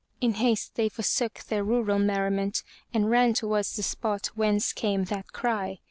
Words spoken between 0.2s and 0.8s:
haste